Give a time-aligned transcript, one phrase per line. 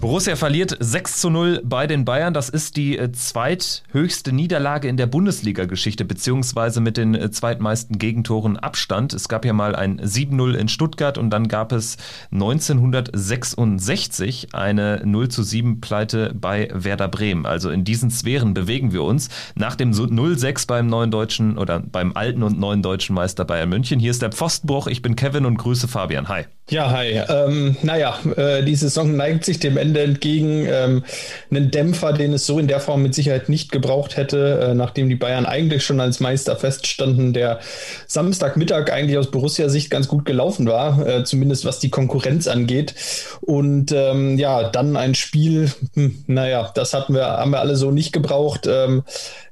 [0.00, 2.34] Borussia verliert 6 zu 0 bei den Bayern.
[2.34, 8.56] Das ist die äh, zweithöchste Niederlage in der Bundesliga-Geschichte, beziehungsweise mit den äh, zweitmeisten Gegentoren
[8.56, 9.12] Abstand.
[9.14, 11.96] Es gab ja mal ein 7-0 in Stuttgart und dann gab es
[12.30, 17.46] 1966 eine 0 zu 7 Pleite bei Werder Bremen.
[17.46, 19.28] Also in diesen Sphären bewegen wir uns.
[19.54, 23.98] Nach dem 0-6 beim neuen deutschen oder beim alten und neuen deutschen Meister Bayern München.
[23.98, 24.88] Hier ist der Pfostenbruch.
[24.88, 26.28] Ich bin Kevin und grüße Fabian.
[26.28, 26.44] Hi.
[26.68, 27.22] Ja, hi.
[27.28, 30.66] Ähm, naja, äh, die Saison neigt sich dem Ende entgegen.
[30.68, 31.04] Ähm,
[31.48, 35.08] einen Dämpfer, den es so in der Form mit Sicherheit nicht gebraucht hätte, äh, nachdem
[35.08, 37.60] die Bayern eigentlich schon als Meister feststanden, der
[38.08, 42.96] Samstagmittag eigentlich aus Borussia-Sicht ganz gut gelaufen war, äh, zumindest was die Konkurrenz angeht.
[43.42, 47.92] Und ähm, ja, dann ein Spiel, hm, naja, das hatten wir, haben wir alle so
[47.92, 48.66] nicht gebraucht.
[48.68, 49.04] Ähm,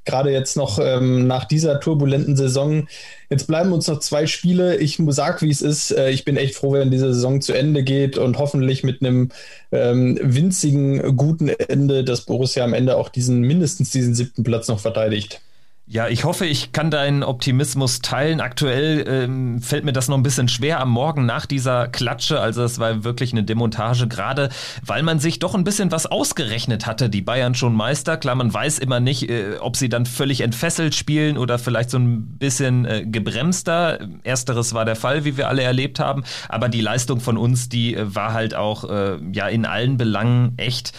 [0.05, 2.87] gerade jetzt noch ähm, nach dieser turbulenten Saison.
[3.31, 4.77] Jetzt bleiben uns noch zwei Spiele.
[4.77, 5.91] Ich sage, wie es ist.
[5.91, 9.31] Äh, ich bin echt froh, wenn diese Saison zu Ende geht und hoffentlich mit einem
[9.73, 14.81] ähm, winzigen, guten Ende, dass Borussia am Ende auch diesen mindestens diesen siebten Platz noch
[14.81, 15.41] verteidigt.
[15.87, 18.41] Ja, ich hoffe, ich kann deinen Optimismus teilen.
[18.41, 22.41] Aktuell ähm, fällt mir das noch ein bisschen schwer am Morgen nach dieser Klatsche.
[22.41, 24.49] Also es war wirklich eine Demontage, gerade
[24.83, 27.11] weil man sich doch ein bisschen was ausgerechnet hatte.
[27.11, 28.17] Die Bayern schon Meister.
[28.17, 31.99] Klar, man weiß immer nicht, äh, ob sie dann völlig entfesselt spielen oder vielleicht so
[31.99, 34.09] ein bisschen äh, gebremster.
[34.23, 36.25] Ersteres war der Fall, wie wir alle erlebt haben.
[36.49, 40.55] Aber die Leistung von uns, die äh, war halt auch äh, ja in allen Belangen
[40.57, 40.95] echt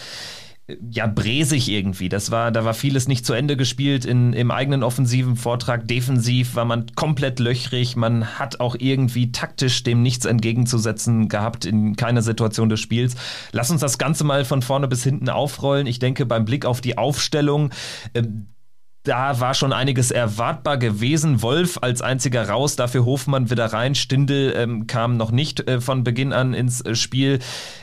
[0.90, 2.08] ja, bresig irgendwie.
[2.08, 5.86] Das war, da war vieles nicht zu Ende gespielt in, im eigenen offensiven Vortrag.
[5.86, 7.94] Defensiv war man komplett löchrig.
[7.94, 13.14] Man hat auch irgendwie taktisch dem nichts entgegenzusetzen gehabt in keiner Situation des Spiels.
[13.52, 15.86] Lass uns das Ganze mal von vorne bis hinten aufrollen.
[15.86, 17.70] Ich denke, beim Blick auf die Aufstellung,
[18.14, 18.24] äh,
[19.06, 21.40] da war schon einiges erwartbar gewesen.
[21.40, 23.94] Wolf als einziger raus, dafür Hofmann wieder rein.
[23.94, 27.38] Stindel ähm, kam noch nicht äh, von Beginn an ins äh, Spiel.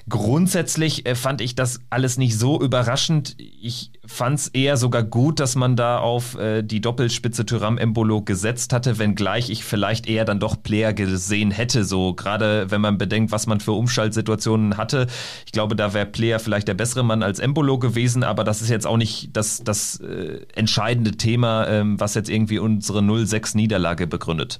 [0.10, 3.36] Grundsätzlich äh, fand ich das alles nicht so überraschend.
[3.38, 8.22] Ich fand es eher sogar gut, dass man da auf äh, die Doppelspitze Tyram Embolo
[8.22, 11.86] gesetzt hatte, wenngleich ich vielleicht eher dann doch Player gesehen hätte.
[11.86, 15.08] So gerade wenn man bedenkt, was man für Umschaltsituationen hatte.
[15.46, 18.70] Ich glaube, da wäre Player vielleicht der bessere Mann als Embolo gewesen, aber das ist
[18.70, 24.60] jetzt auch nicht das, das äh, entscheidende Thema, ähm, was jetzt irgendwie unsere 0-6-Niederlage begründet.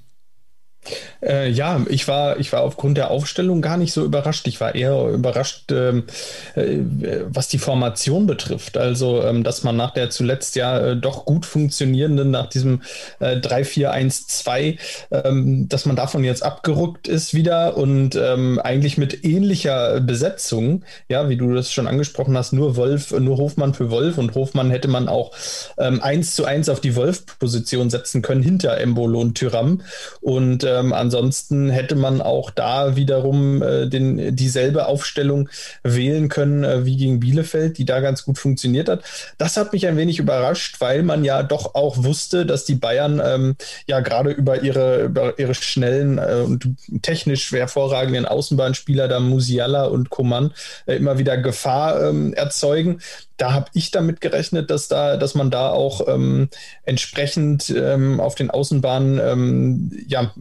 [1.22, 4.48] Äh, ja, ich war, ich war aufgrund der Aufstellung gar nicht so überrascht.
[4.48, 6.04] Ich war eher überrascht, ähm,
[6.56, 6.80] äh,
[7.28, 8.78] was die Formation betrifft.
[8.78, 12.82] Also, ähm, dass man nach der zuletzt ja äh, doch gut funktionierenden, nach diesem
[13.20, 14.78] äh, 3-4-1-2,
[15.12, 21.30] ähm, dass man davon jetzt abgerückt ist wieder und ähm, eigentlich mit ähnlicher Besetzung, ja,
[21.30, 24.88] wie du das schon angesprochen hast, nur Wolf, nur Hofmann für Wolf und Hofmann hätte
[24.88, 25.32] man auch
[25.78, 29.82] ähm, eins zu eins auf die Wolf-Position setzen können hinter Embolo und Tyram.
[30.22, 35.50] Und ähm, ansonsten hätte man auch da wiederum äh, den, dieselbe Aufstellung
[35.84, 39.04] wählen können äh, wie gegen Bielefeld, die da ganz gut funktioniert hat.
[39.38, 43.22] Das hat mich ein wenig überrascht, weil man ja doch auch wusste, dass die Bayern
[43.24, 43.56] ähm,
[43.88, 46.68] ja gerade über ihre, über ihre schnellen äh, und
[47.02, 50.54] technisch hervorragenden Außenbahnspieler, da Musiala und Coman,
[50.86, 53.00] äh, immer wieder Gefahr ähm, erzeugen
[53.38, 56.50] da habe ich damit gerechnet, dass da, dass man da auch ähm,
[56.84, 60.34] entsprechend ähm, auf den Außenbahnen ähm, ja,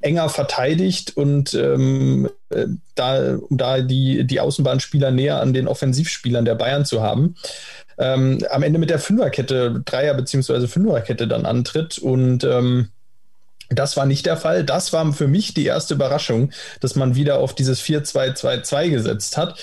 [0.00, 6.44] enger verteidigt und ähm, äh, da, um da die, die Außenbahnspieler näher an den Offensivspielern
[6.44, 7.34] der Bayern zu haben.
[7.98, 10.68] Ähm, am Ende mit der Fünferkette, Dreier- bzw.
[10.68, 12.88] Fünferkette dann antritt und ähm,
[13.68, 14.64] das war nicht der Fall.
[14.64, 19.58] Das war für mich die erste Überraschung, dass man wieder auf dieses 4-2-2-2 gesetzt hat.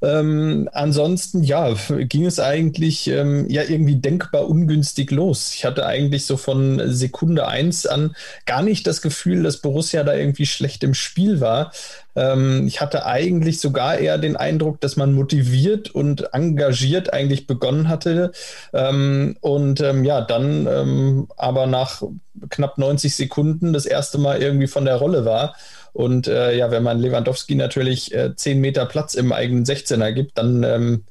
[0.00, 5.52] Ähm, ansonsten, ja, ging es eigentlich ähm, ja irgendwie denkbar ungünstig los.
[5.54, 8.16] Ich hatte eigentlich so von Sekunde 1 an
[8.46, 11.72] gar nicht das Gefühl, dass Borussia da irgendwie schlecht im Spiel war.
[12.16, 17.88] Ähm, ich hatte eigentlich sogar eher den Eindruck, dass man motiviert und engagiert eigentlich begonnen
[17.88, 18.32] hatte.
[18.72, 22.02] Ähm, und ähm, ja, dann ähm, aber nach
[22.50, 25.54] knapp 90 Sekunden das erste Mal irgendwie von der Rolle war.
[25.92, 30.36] Und äh, ja, wenn man Lewandowski natürlich äh, 10 Meter Platz im eigenen 16er gibt,
[30.36, 31.04] dann ähm,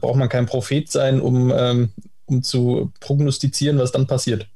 [0.00, 1.90] braucht man kein Prophet sein, um, ähm,
[2.26, 4.46] um zu prognostizieren, was dann passiert.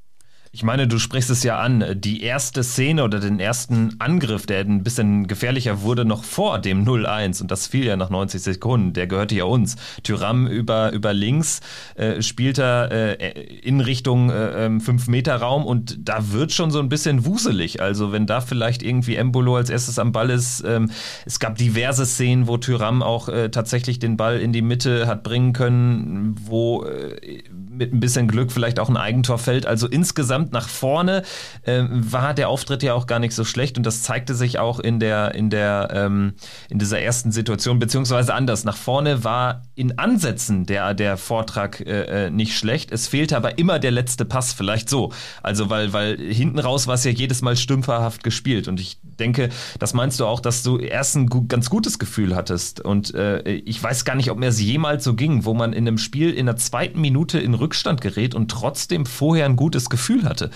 [0.55, 1.85] Ich meine, du sprichst es ja an.
[1.97, 6.85] Die erste Szene oder den ersten Angriff, der ein bisschen gefährlicher wurde, noch vor dem
[6.85, 8.93] 0-1 und das fiel ja nach 90 Sekunden.
[8.93, 9.75] Der gehörte ja uns.
[10.05, 11.61] Tyram über, über links
[11.97, 16.89] äh, spielt er äh, in Richtung äh, 5-Meter-Raum ähm, und da wird schon so ein
[16.89, 17.83] bisschen wuselig.
[17.83, 20.63] Also wenn da vielleicht irgendwie Embolo als erstes am Ball ist.
[20.65, 20.89] Ähm,
[21.27, 25.25] es gab diverse Szenen, wo Tyram auch äh, tatsächlich den Ball in die Mitte hat
[25.25, 27.43] bringen können, wo äh,
[27.77, 29.67] mit ein bisschen Glück vielleicht auch ein Eigentor fällt.
[29.67, 31.23] Also insgesamt nach vorne
[31.63, 34.79] äh, war der Auftritt ja auch gar nicht so schlecht und das zeigte sich auch
[34.81, 36.35] in der in der ähm,
[36.69, 38.65] in dieser ersten Situation beziehungsweise anders.
[38.65, 42.93] Nach vorne war in Ansätzen der der Vortrag äh, äh, nicht schlecht.
[42.93, 45.13] Es fehlte aber immer der letzte Pass, vielleicht so.
[45.43, 49.49] Also weil weil hinten raus war es ja jedes Mal stümperhaft gespielt und ich denke,
[49.79, 53.83] das meinst du auch, dass du erst ein ganz gutes Gefühl hattest und äh, ich
[53.83, 56.47] weiß gar nicht, ob mir es jemals so ging, wo man in einem Spiel in
[56.47, 60.51] der zweiten Minute in Rückstand gerät und trotzdem vorher ein gutes Gefühl hatte.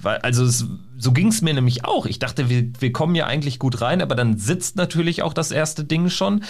[0.00, 0.66] Weil, also es,
[0.98, 2.04] so ging es mir nämlich auch.
[2.04, 5.50] Ich dachte, wir, wir kommen ja eigentlich gut rein, aber dann sitzt natürlich auch das
[5.50, 6.42] erste Ding schon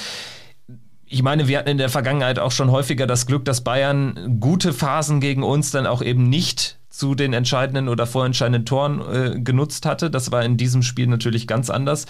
[1.10, 4.72] ich meine, wir hatten in der Vergangenheit auch schon häufiger das Glück, dass Bayern gute
[4.72, 9.86] Phasen gegen uns dann auch eben nicht zu den entscheidenden oder vorentscheidenden Toren äh, genutzt
[9.86, 10.10] hatte.
[10.10, 12.06] Das war in diesem Spiel natürlich ganz anders.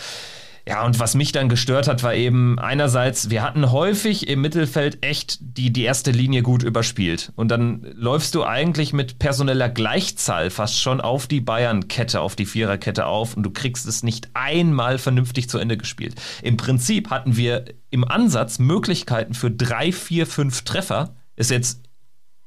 [0.68, 4.98] Ja, und was mich dann gestört hat, war eben einerseits, wir hatten häufig im Mittelfeld
[5.02, 7.32] echt die, die erste Linie gut überspielt.
[7.36, 12.44] Und dann läufst du eigentlich mit personeller Gleichzahl fast schon auf die Bayern-Kette, auf die
[12.44, 16.16] Viererkette auf und du kriegst es nicht einmal vernünftig zu Ende gespielt.
[16.42, 21.16] Im Prinzip hatten wir im Ansatz Möglichkeiten für drei, vier, fünf Treffer.
[21.34, 21.80] Ist jetzt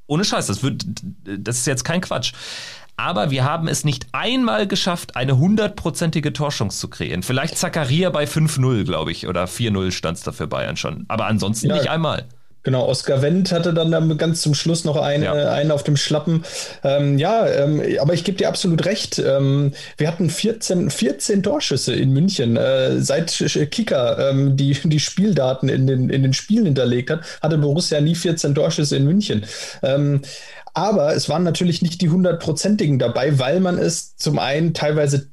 [0.05, 0.85] ohne Scheiß, das wird,
[1.23, 2.33] das ist jetzt kein Quatsch
[3.01, 7.23] aber wir haben es nicht einmal geschafft, eine hundertprozentige Torchance zu kreieren.
[7.23, 11.05] Vielleicht Zakaria bei 5-0, glaube ich, oder 4-0 stand es da für Bayern schon.
[11.07, 11.75] Aber ansonsten ja.
[11.75, 12.25] nicht einmal.
[12.63, 15.35] Genau, Oskar Wendt hatte dann ganz zum Schluss noch einen, ja.
[15.35, 16.43] äh, einen auf dem Schlappen.
[16.83, 19.17] Ähm, ja, ähm, aber ich gebe dir absolut recht.
[19.19, 22.57] Ähm, wir hatten 14, 14 Torschüsse in München.
[22.57, 23.31] Äh, seit
[23.71, 28.15] Kicker ähm, die, die Spieldaten in den, in den Spielen hinterlegt hat, hatte Borussia nie
[28.15, 29.45] 14 Torschüsse in München.
[29.81, 30.21] Ähm,
[30.73, 35.27] aber es waren natürlich nicht die hundertprozentigen dabei, weil man es zum einen teilweise,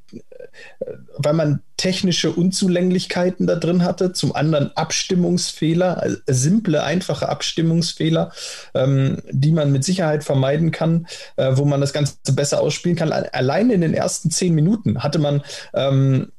[1.17, 8.31] weil man technische Unzulänglichkeiten da drin hatte, zum anderen Abstimmungsfehler, also simple, einfache Abstimmungsfehler,
[8.73, 11.07] ähm, die man mit Sicherheit vermeiden kann,
[11.37, 13.11] äh, wo man das Ganze besser ausspielen kann.
[13.11, 15.41] Allein in den ersten zehn Minuten hatte man
[15.73, 16.31] ähm,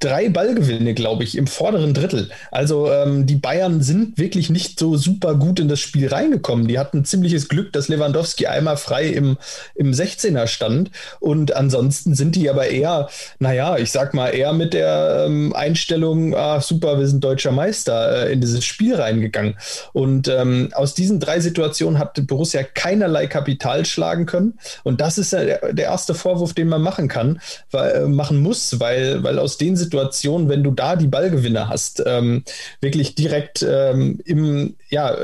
[0.00, 2.30] drei Ballgewinne, glaube ich, im vorderen Drittel.
[2.50, 6.66] Also ähm, die Bayern sind wirklich nicht so super gut in das Spiel reingekommen.
[6.66, 9.36] Die hatten ziemliches Glück, dass Lewandowski einmal frei im,
[9.74, 10.90] im 16er stand.
[11.20, 16.34] Und ansonsten sind die aber eher, naja, ich sag mal, eher mit der ähm, Einstellung,
[16.34, 19.56] ah, super, wir sind deutscher Meister, äh, in dieses Spiel reingegangen.
[19.92, 24.58] Und ähm, aus diesen drei Situationen hat Borussia keinerlei Kapital schlagen können.
[24.82, 27.38] Und das ist der, der erste Vorwurf, den man machen kann,
[27.70, 31.68] weil, äh, machen muss, weil, weil aus den Situationen Situation, wenn du da die Ballgewinne
[31.68, 32.44] hast, ähm,
[32.80, 35.16] wirklich direkt ähm, im, ja,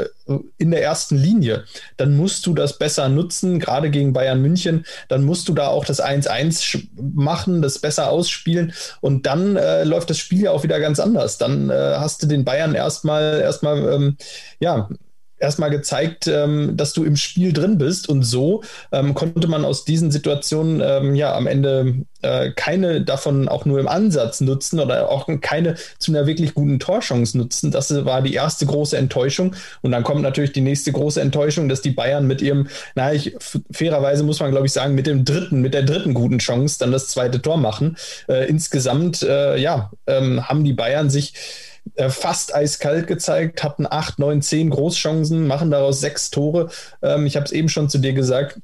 [0.59, 1.65] in der ersten Linie,
[1.97, 4.85] dann musst du das besser nutzen, gerade gegen Bayern München.
[5.07, 6.83] Dann musst du da auch das 1-1
[7.15, 11.39] machen, das besser ausspielen und dann äh, läuft das Spiel ja auch wieder ganz anders.
[11.39, 14.17] Dann äh, hast du den Bayern erstmal erstmal ähm,
[14.59, 14.89] ja
[15.38, 18.09] erstmal gezeigt, ähm, dass du im Spiel drin bist.
[18.09, 18.62] Und so
[18.93, 23.79] ähm, konnte man aus diesen Situationen ähm, ja am Ende äh, keine davon auch nur
[23.79, 27.71] im Ansatz nutzen oder auch keine zu einer wirklich guten Torchance nutzen.
[27.71, 29.55] Das war die erste große Enttäuschung.
[29.83, 33.37] Und dann kommt natürlich die nächste große Enttäuschung, dass die Bayern mit ihrem, na, ich,
[33.71, 36.93] fairerweise muss man, glaube ich, sagen, mit dem dritten, mit der dritten guten Chance dann
[36.93, 37.96] das zweite Tor machen.
[38.29, 41.34] Äh, insgesamt, äh, ja, ähm, haben die Bayern sich
[41.94, 46.69] äh, fast eiskalt gezeigt, hatten acht, neun, zehn Großchancen, machen daraus sechs Tore.
[47.02, 48.58] Ähm, ich habe es eben schon zu dir gesagt.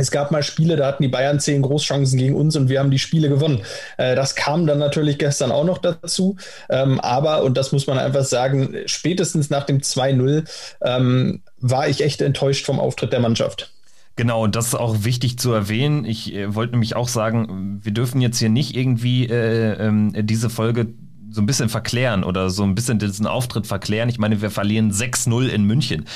[0.00, 2.92] Es gab mal Spiele, da hatten die Bayern zehn Großchancen gegen uns und wir haben
[2.92, 3.62] die Spiele gewonnen.
[3.96, 6.36] Äh, das kam dann natürlich gestern auch noch dazu.
[6.70, 10.48] Ähm, aber, und das muss man einfach sagen, spätestens nach dem 2-0
[10.82, 13.72] ähm, war ich echt enttäuscht vom Auftritt der Mannschaft.
[14.14, 16.04] Genau, und das ist auch wichtig zu erwähnen.
[16.04, 20.50] Ich äh, wollte nämlich auch sagen, wir dürfen jetzt hier nicht irgendwie äh, äh, diese
[20.50, 20.88] Folge
[21.30, 24.08] so ein bisschen verklären oder so ein bisschen diesen Auftritt verklären.
[24.08, 26.06] Ich meine, wir verlieren 6-0 in München.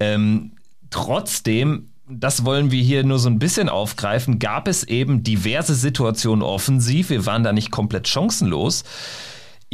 [0.00, 0.52] Ähm,
[0.90, 6.42] trotzdem, das wollen wir hier nur so ein bisschen aufgreifen, gab es eben diverse Situationen
[6.42, 7.10] offensiv.
[7.10, 8.84] Wir waren da nicht komplett chancenlos.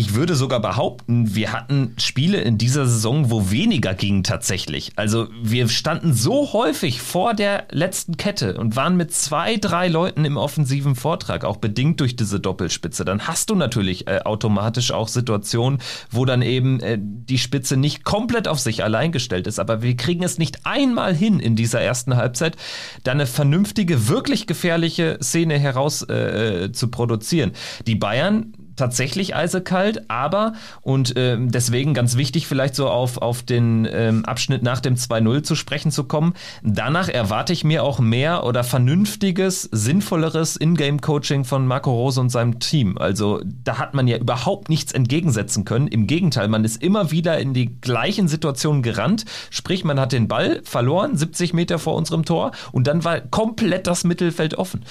[0.00, 4.92] Ich würde sogar behaupten, wir hatten Spiele in dieser Saison, wo weniger ging tatsächlich.
[4.94, 10.24] Also wir standen so häufig vor der letzten Kette und waren mit zwei, drei Leuten
[10.24, 13.04] im offensiven Vortrag, auch bedingt durch diese Doppelspitze.
[13.04, 15.80] Dann hast du natürlich äh, automatisch auch Situationen,
[16.12, 19.58] wo dann eben äh, die Spitze nicht komplett auf sich allein gestellt ist.
[19.58, 22.56] Aber wir kriegen es nicht einmal hin in dieser ersten Halbzeit,
[23.02, 27.50] da eine vernünftige, wirklich gefährliche Szene heraus äh, äh zu produzieren.
[27.88, 33.86] Die Bayern tatsächlich eisekalt, aber, und äh, deswegen ganz wichtig vielleicht so auf, auf den
[33.90, 38.44] ähm, Abschnitt nach dem 2-0 zu sprechen zu kommen, danach erwarte ich mir auch mehr
[38.44, 42.96] oder vernünftiges, sinnvolleres Ingame-Coaching von Marco Rose und seinem Team.
[42.98, 45.88] Also da hat man ja überhaupt nichts entgegensetzen können.
[45.88, 50.28] Im Gegenteil, man ist immer wieder in die gleichen Situationen gerannt, sprich man hat den
[50.28, 54.84] Ball verloren, 70 Meter vor unserem Tor und dann war komplett das Mittelfeld offen.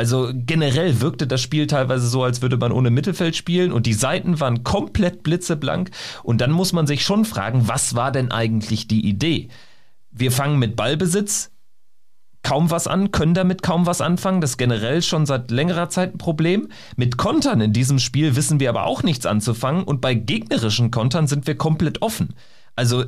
[0.00, 3.92] Also generell wirkte das Spiel teilweise so, als würde man ohne Mittelfeld spielen und die
[3.92, 5.90] Seiten waren komplett blitzeblank.
[6.22, 9.48] Und dann muss man sich schon fragen, was war denn eigentlich die Idee?
[10.10, 11.50] Wir fangen mit Ballbesitz
[12.42, 14.40] kaum was an, können damit kaum was anfangen.
[14.40, 16.68] Das ist generell schon seit längerer Zeit ein Problem.
[16.96, 21.26] Mit Kontern in diesem Spiel wissen wir aber auch nichts anzufangen und bei gegnerischen Kontern
[21.26, 22.32] sind wir komplett offen.
[22.74, 23.04] Also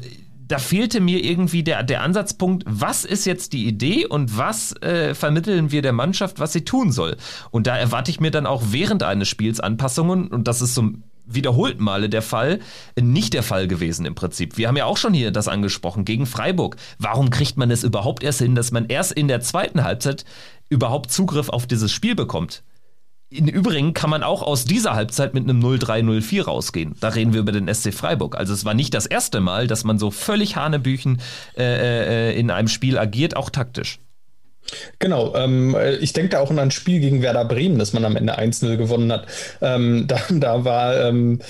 [0.53, 5.15] da fehlte mir irgendwie der, der Ansatzpunkt, was ist jetzt die Idee und was äh,
[5.15, 7.17] vermitteln wir der Mannschaft, was sie tun soll.
[7.51, 11.05] Und da erwarte ich mir dann auch während eines Spiels Anpassungen und das ist zum
[11.25, 12.59] wiederholten Male der Fall,
[13.01, 14.59] nicht der Fall gewesen im Prinzip.
[14.59, 16.77] Wir haben ja auch schon hier das angesprochen gegen Freiburg.
[16.99, 20.27] Warum kriegt man es überhaupt erst hin, dass man erst in der zweiten Halbzeit
[20.69, 22.63] überhaupt Zugriff auf dieses Spiel bekommt?
[23.35, 26.95] Im Übrigen kann man auch aus dieser Halbzeit mit einem 0-3-0-4 rausgehen.
[27.01, 28.37] Da reden wir über den SC Freiburg.
[28.37, 31.21] Also es war nicht das erste Mal, dass man so völlig Hanebüchen
[31.57, 33.99] äh, äh, in einem Spiel agiert, auch taktisch.
[34.99, 38.17] Genau, ähm, ich denke da auch an ein Spiel gegen Werder Bremen, das man am
[38.17, 39.27] Ende 1-0 gewonnen hat.
[39.61, 41.41] Ähm, da, da war ähm,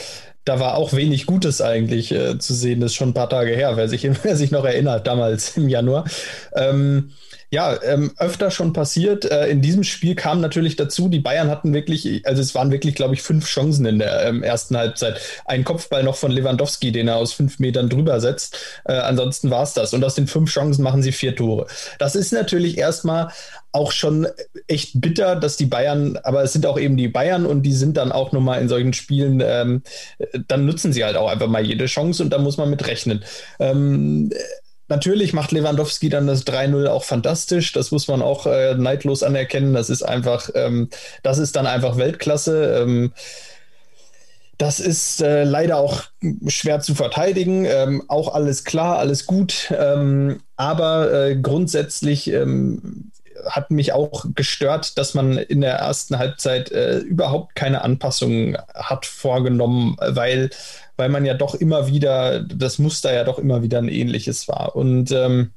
[0.45, 2.81] da war auch wenig Gutes eigentlich äh, zu sehen.
[2.81, 5.69] Das ist schon ein paar Tage her, wer sich, wer sich noch erinnert, damals im
[5.69, 6.05] Januar.
[6.55, 7.13] Ähm,
[7.53, 9.31] ja, ähm, öfter schon passiert.
[9.31, 12.95] Äh, in diesem Spiel kam natürlich dazu, die Bayern hatten wirklich, also es waren wirklich,
[12.95, 15.21] glaube ich, fünf Chancen in der ähm, ersten Halbzeit.
[15.45, 18.57] Ein Kopfball noch von Lewandowski, den er aus fünf Metern drüber setzt.
[18.87, 19.93] Äh, ansonsten war es das.
[19.93, 21.67] Und aus den fünf Chancen machen sie vier Tore.
[21.99, 23.29] Das ist natürlich erstmal
[23.71, 24.27] auch schon
[24.67, 27.99] echt bitter, dass die Bayern, aber es sind auch eben die Bayern und die sind
[27.99, 29.83] dann auch nochmal in solchen Spielen, ähm,
[30.49, 33.23] dann nutzen sie halt auch einfach mal jede Chance und da muss man mit rechnen.
[33.59, 34.31] Ähm,
[34.93, 37.73] Natürlich macht Lewandowski dann das 3-0 auch fantastisch.
[37.73, 39.73] Das muss man auch äh, neidlos anerkennen.
[39.73, 40.91] Das ist einfach, ähm,
[41.23, 42.83] das ist dann einfach Weltklasse.
[42.83, 43.13] Ähm,
[44.59, 46.03] das ist äh, leider auch
[46.47, 47.65] schwer zu verteidigen.
[47.65, 49.73] Ähm, auch alles klar, alles gut.
[49.75, 53.12] Ähm, aber äh, grundsätzlich ähm,
[53.47, 59.07] hat mich auch gestört, dass man in der ersten Halbzeit äh, überhaupt keine Anpassungen hat
[59.07, 60.51] vorgenommen, weil
[60.97, 64.77] weil man ja doch immer wieder, das Muster ja doch immer wieder ein ähnliches war.
[64.77, 65.53] Und ähm,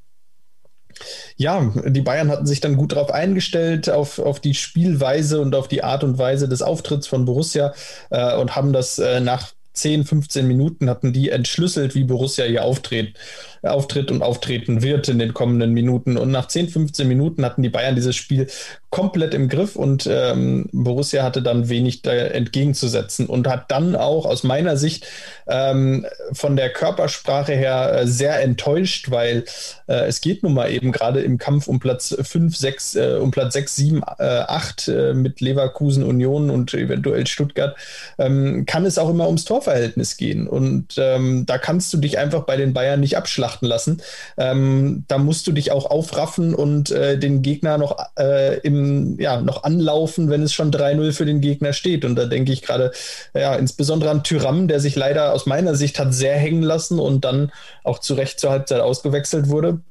[1.36, 5.68] ja, die Bayern hatten sich dann gut darauf eingestellt, auf, auf die Spielweise und auf
[5.68, 7.74] die Art und Weise des Auftritts von Borussia
[8.10, 12.64] äh, und haben das äh, nach 10, 15 Minuten hatten die entschlüsselt, wie Borussia hier
[12.64, 13.16] auftritt
[13.66, 16.18] auftritt und auftreten wird in den kommenden Minuten.
[16.18, 18.48] Und nach 10, 15 Minuten hatten die Bayern dieses Spiel
[18.96, 24.44] komplett im Griff und ähm, Borussia hatte dann wenig entgegenzusetzen und hat dann auch aus
[24.44, 25.06] meiner Sicht
[25.48, 29.44] ähm, von der Körpersprache her äh, sehr enttäuscht, weil
[29.88, 33.32] äh, es geht nun mal eben gerade im Kampf um Platz 5, 6, äh, um
[33.32, 37.76] Platz 6, 7, äh, 8 äh, mit Leverkusen, Union und eventuell Stuttgart,
[38.18, 40.48] ähm, kann es auch immer ums Torverhältnis gehen.
[40.48, 44.02] Und ähm, da kannst du dich einfach bei den Bayern nicht abschlachten betrachten lassen.
[44.38, 49.42] Ähm, da musst du dich auch aufraffen und äh, den Gegner noch äh, im, ja,
[49.42, 52.06] noch anlaufen, wenn es schon 3-0 für den Gegner steht.
[52.06, 52.92] Und da denke ich gerade,
[53.34, 57.26] ja, insbesondere an Tyram, der sich leider aus meiner Sicht hat sehr hängen lassen und
[57.26, 57.52] dann
[57.84, 59.82] auch zu Recht zur Halbzeit ausgewechselt wurde.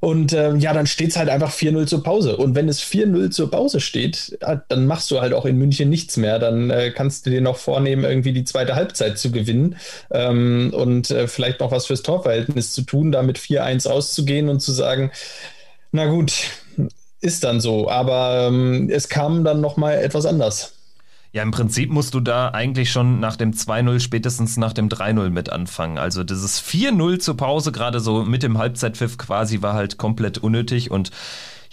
[0.00, 2.36] Und ähm, ja, dann steht es halt einfach 4-0 zur Pause.
[2.36, 4.38] Und wenn es 4-0 zur Pause steht,
[4.68, 6.38] dann machst du halt auch in München nichts mehr.
[6.38, 9.76] Dann äh, kannst du dir noch vornehmen, irgendwie die zweite Halbzeit zu gewinnen
[10.10, 14.60] ähm, und äh, vielleicht noch was fürs Torverhältnis zu tun, da mit 4-1 auszugehen und
[14.60, 15.10] zu sagen,
[15.92, 16.32] na gut,
[17.20, 17.90] ist dann so.
[17.90, 20.75] Aber ähm, es kam dann nochmal etwas anders.
[21.36, 25.28] Ja, im Prinzip musst du da eigentlich schon nach dem 2-0, spätestens nach dem 3-0
[25.28, 25.98] mit anfangen.
[25.98, 30.90] Also dieses 4-0 zur Pause, gerade so mit dem Halbzeitpfiff quasi, war halt komplett unnötig
[30.90, 31.10] und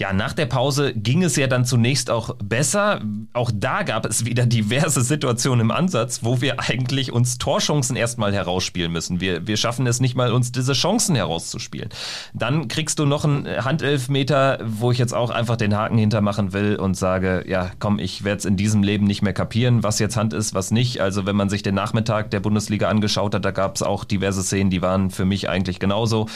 [0.03, 2.99] ja, nach der Pause ging es ja dann zunächst auch besser.
[3.31, 8.33] Auch da gab es wieder diverse Situationen im Ansatz, wo wir eigentlich uns Torchancen erstmal
[8.33, 9.21] herausspielen müssen.
[9.21, 11.87] Wir, wir schaffen es nicht mal, uns diese Chancen herauszuspielen.
[12.33, 16.75] Dann kriegst du noch einen Handelfmeter, wo ich jetzt auch einfach den Haken hintermachen will
[16.75, 20.17] und sage, ja, komm, ich werde es in diesem Leben nicht mehr kapieren, was jetzt
[20.17, 20.99] Hand ist, was nicht.
[20.99, 24.43] Also wenn man sich den Nachmittag der Bundesliga angeschaut hat, da gab es auch diverse
[24.43, 26.27] Szenen, die waren für mich eigentlich genauso.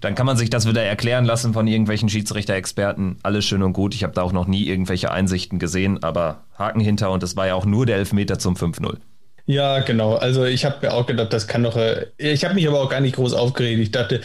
[0.00, 3.11] Dann kann man sich das wieder erklären lassen von irgendwelchen Schiedsrichter-Experten.
[3.22, 3.94] Alles schön und gut.
[3.94, 7.46] Ich habe da auch noch nie irgendwelche Einsichten gesehen, aber Haken hinter und es war
[7.46, 8.98] ja auch nur der Elfmeter zum 5-0.
[9.46, 10.14] Ja, genau.
[10.14, 11.76] Also ich habe mir auch gedacht, das kann doch.
[11.76, 13.80] Äh, ich habe mich aber auch gar nicht groß aufgeregt.
[13.80, 14.20] Ich dachte,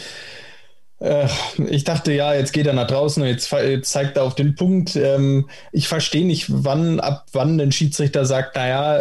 [1.00, 1.27] äh,
[1.67, 4.56] ich dachte, ja, jetzt geht er nach draußen und jetzt, jetzt zeigt er auf den
[4.56, 4.96] Punkt.
[4.96, 8.98] Ähm, ich verstehe nicht, wann, ab wann ein Schiedsrichter sagt, naja,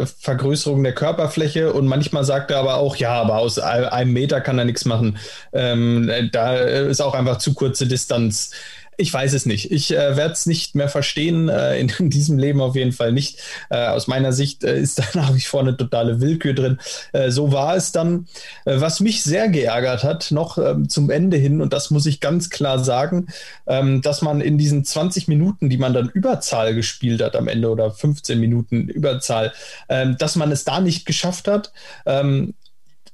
[0.00, 4.40] äh, Vergrößerung der Körperfläche und manchmal sagt er aber auch, ja, aber aus einem Meter
[4.40, 5.18] kann er nichts machen.
[5.52, 8.50] Ähm, da ist auch einfach zu kurze Distanz.
[8.98, 9.70] Ich weiß es nicht.
[9.70, 13.12] Ich äh, werde es nicht mehr verstehen, äh, in, in, diesem Leben auf jeden Fall
[13.12, 13.40] nicht.
[13.68, 16.78] Äh, aus meiner Sicht äh, ist da nach wie vor eine totale Willkür drin.
[17.12, 18.26] Äh, so war es dann.
[18.64, 22.20] Äh, was mich sehr geärgert hat, noch ähm, zum Ende hin, und das muss ich
[22.20, 23.26] ganz klar sagen,
[23.66, 27.68] ähm, dass man in diesen 20 Minuten, die man dann Überzahl gespielt hat am Ende
[27.70, 29.52] oder 15 Minuten Überzahl,
[29.88, 31.72] ähm, dass man es da nicht geschafft hat,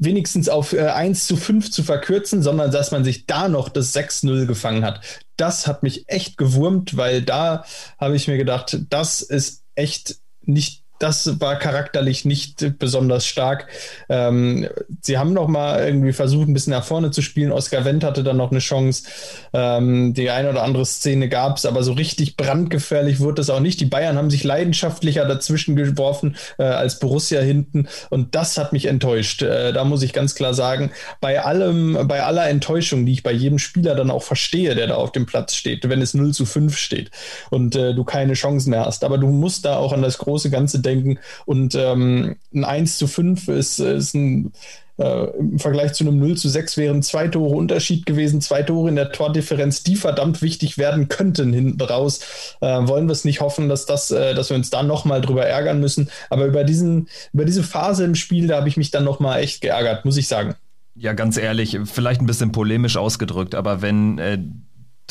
[0.04, 3.94] wenigstens auf äh, 1 zu 5 zu verkürzen, sondern dass man sich da noch das
[3.94, 5.00] 6-0 gefangen hat.
[5.36, 7.64] Das hat mich echt gewurmt, weil da
[7.98, 13.66] habe ich mir gedacht, das ist echt nicht das war charakterlich nicht besonders stark.
[14.08, 14.68] Ähm,
[15.00, 17.50] sie haben noch mal irgendwie versucht, ein bisschen nach vorne zu spielen.
[17.50, 19.04] Oskar Wendt hatte dann noch eine Chance.
[19.52, 23.58] Ähm, die eine oder andere Szene gab es, aber so richtig brandgefährlich wurde es auch
[23.58, 23.80] nicht.
[23.80, 28.86] Die Bayern haben sich leidenschaftlicher dazwischen geworfen äh, als Borussia hinten und das hat mich
[28.86, 29.42] enttäuscht.
[29.42, 33.32] Äh, da muss ich ganz klar sagen, bei allem, bei aller Enttäuschung, die ich bei
[33.32, 36.46] jedem Spieler dann auch verstehe, der da auf dem Platz steht, wenn es 0 zu
[36.46, 37.10] 5 steht
[37.50, 39.02] und äh, du keine Chancen mehr hast.
[39.02, 41.18] Aber du musst da auch an das große Ganze denken denken.
[41.46, 44.52] Und ähm, ein 1 zu 5 ist, ist ein
[44.98, 48.88] äh, im Vergleich zu einem 0 zu 6 wären zwei Tore Unterschied gewesen, zwei Tore
[48.88, 52.56] in der Tordifferenz, die verdammt wichtig werden könnten hinten raus.
[52.60, 55.46] Äh, wollen wir es nicht hoffen, dass das, äh, dass wir uns da nochmal drüber
[55.46, 56.10] ärgern müssen.
[56.30, 59.60] Aber über diesen, über diese Phase im Spiel, da habe ich mich dann nochmal echt
[59.60, 60.54] geärgert, muss ich sagen.
[60.94, 64.38] Ja, ganz ehrlich, vielleicht ein bisschen polemisch ausgedrückt, aber wenn äh,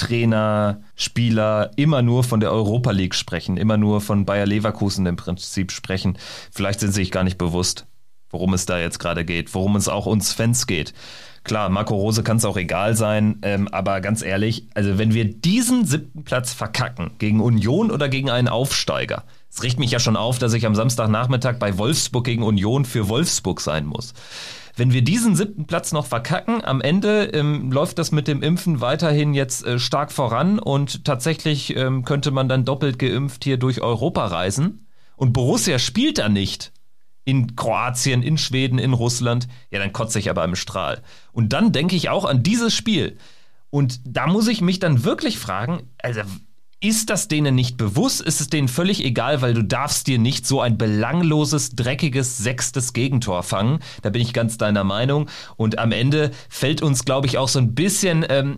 [0.01, 5.15] Trainer, Spieler immer nur von der Europa League sprechen, immer nur von Bayer Leverkusen im
[5.15, 6.17] Prinzip sprechen.
[6.51, 7.85] Vielleicht sind sie sich gar nicht bewusst,
[8.31, 10.95] worum es da jetzt gerade geht, worum es auch uns Fans geht.
[11.43, 15.25] Klar, Marco Rose kann es auch egal sein, ähm, aber ganz ehrlich, also wenn wir
[15.25, 20.15] diesen siebten Platz verkacken gegen Union oder gegen einen Aufsteiger, es riecht mich ja schon
[20.15, 24.13] auf, dass ich am Samstagnachmittag bei Wolfsburg gegen Union für Wolfsburg sein muss.
[24.81, 28.81] Wenn wir diesen siebten Platz noch verkacken, am Ende ähm, läuft das mit dem Impfen
[28.81, 33.81] weiterhin jetzt äh, stark voran und tatsächlich ähm, könnte man dann doppelt geimpft hier durch
[33.81, 34.87] Europa reisen.
[35.15, 36.71] Und Borussia spielt da nicht.
[37.25, 39.47] In Kroatien, in Schweden, in Russland.
[39.69, 41.03] Ja, dann kotze ich aber im Strahl.
[41.31, 43.19] Und dann denke ich auch an dieses Spiel.
[43.69, 46.21] Und da muss ich mich dann wirklich fragen, also
[46.83, 48.21] ist das denen nicht bewusst?
[48.21, 52.93] Ist es denen völlig egal, weil du darfst dir nicht so ein belangloses, dreckiges sechstes
[52.93, 53.79] Gegentor fangen?
[54.01, 55.29] Da bin ich ganz deiner Meinung.
[55.57, 58.57] Und am Ende fällt uns, glaube ich, auch so ein bisschen ähm,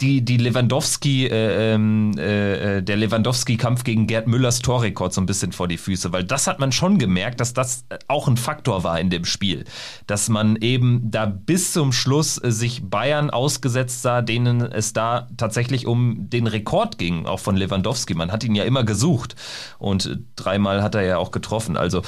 [0.00, 5.26] die, die Lewandowski, äh, ähm, äh, äh, der Lewandowski-Kampf gegen Gerd Müllers Torrekord so ein
[5.26, 8.82] bisschen vor die Füße, weil das hat man schon gemerkt, dass das auch ein Faktor
[8.82, 9.64] war in dem Spiel.
[10.08, 15.28] Dass man eben da bis zum Schluss äh, sich Bayern ausgesetzt sah, denen es da
[15.36, 18.14] tatsächlich um den Rekord ging, auch von von Lewandowski.
[18.14, 19.36] Man hat ihn ja immer gesucht
[19.78, 21.76] und dreimal hat er ja auch getroffen.
[21.76, 22.02] Also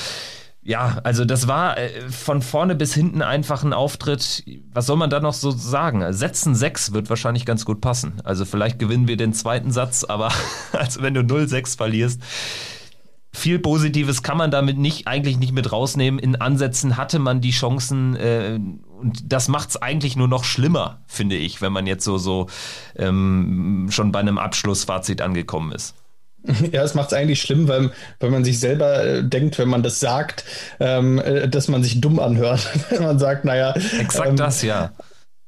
[0.63, 4.45] ja, also das war äh, von vorne bis hinten einfach ein Auftritt.
[4.73, 6.11] Was soll man da noch so sagen?
[6.15, 8.23] Sätzen 6 wird wahrscheinlich ganz gut passen.
[8.25, 10.33] Also vielleicht gewinnen wir den zweiten Satz, aber
[10.73, 12.23] also wenn du 0-6 verlierst,
[13.35, 16.21] viel Positives kann man damit nicht eigentlich nicht mit rausnehmen.
[16.21, 18.59] In Ansätzen hatte man die Chancen äh,
[19.01, 22.47] und das macht es eigentlich nur noch schlimmer, finde ich, wenn man jetzt so so
[22.97, 25.95] ähm, schon bei einem Abschlussfazit angekommen ist.
[26.73, 29.83] Ja, es macht es eigentlich schlimm, weil, weil man sich selber äh, denkt, wenn man
[29.83, 30.45] das sagt,
[30.79, 32.69] ähm, äh, dass man sich dumm anhört.
[32.91, 33.75] wenn man sagt, naja.
[33.99, 34.93] Exakt ähm, das, ja.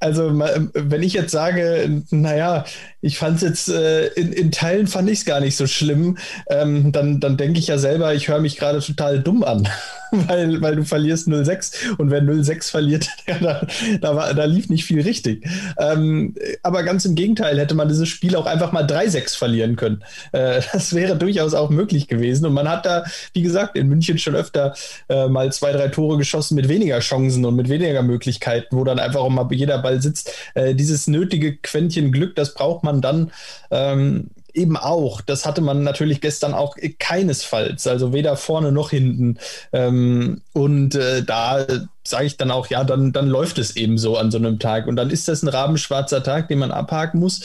[0.07, 2.64] Also, wenn ich jetzt sage, naja,
[3.01, 6.16] ich fand es jetzt, äh, in, in Teilen fand ich es gar nicht so schlimm,
[6.49, 9.69] ähm, dann, dann denke ich ja selber, ich höre mich gerade total dumm an.
[10.11, 13.66] weil, weil du verlierst 0-6 und wer 0-6 verliert, ja, da,
[14.01, 15.47] da, war, da lief nicht viel richtig.
[15.79, 20.03] Ähm, aber ganz im Gegenteil hätte man dieses Spiel auch einfach mal 3-6 verlieren können.
[20.33, 22.47] Äh, das wäre durchaus auch möglich gewesen.
[22.47, 24.75] Und man hat da, wie gesagt, in München schon öfter
[25.09, 28.99] äh, mal zwei, drei Tore geschossen mit weniger Chancen und mit weniger Möglichkeiten, wo dann
[28.99, 30.33] einfach mal jeder Ball sitzt.
[30.55, 33.33] Äh, dieses nötige Quäntchen Glück, das braucht man man dann
[33.71, 39.39] ähm, eben auch, das hatte man natürlich gestern auch keinesfalls, also weder vorne noch hinten.
[39.73, 41.67] Ähm, und äh, da
[42.05, 44.87] sage ich dann auch, ja, dann, dann läuft es eben so an so einem Tag.
[44.87, 47.43] Und dann ist das ein rabenschwarzer Tag, den man abhaken muss.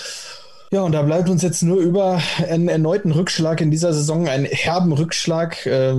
[0.74, 4.46] Ja, und da bleibt uns jetzt nur über einen erneuten Rückschlag in dieser Saison, einen
[4.46, 5.92] herben Rückschlag, äh,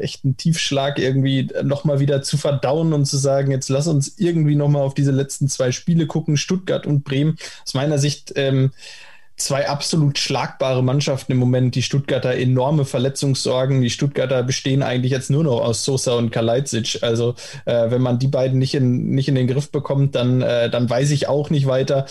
[0.00, 4.54] echt einen Tiefschlag irgendwie nochmal wieder zu verdauen und zu sagen, jetzt lass uns irgendwie
[4.54, 7.38] nochmal auf diese letzten zwei Spiele gucken, Stuttgart und Bremen.
[7.64, 8.72] Aus meiner Sicht ähm,
[9.38, 11.74] zwei absolut schlagbare Mannschaften im Moment.
[11.74, 13.80] Die Stuttgarter enorme Verletzungssorgen.
[13.80, 16.98] Die Stuttgarter bestehen eigentlich jetzt nur noch aus Sosa und Kalajdzic.
[17.02, 20.68] Also äh, wenn man die beiden nicht in, nicht in den Griff bekommt, dann, äh,
[20.70, 22.06] dann weiß ich auch nicht weiter.